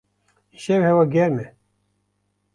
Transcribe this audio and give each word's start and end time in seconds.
Îşev 0.55 0.81
hewa 0.87 1.05
germ 1.13 1.35
e. 1.43 1.47